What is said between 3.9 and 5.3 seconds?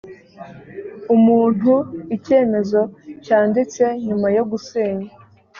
nyuma yo gusenya